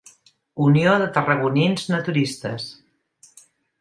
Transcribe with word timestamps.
Unió 0.67 0.95
de 1.03 1.09
tarragonins 1.17 1.85
naturistes. 1.93 2.67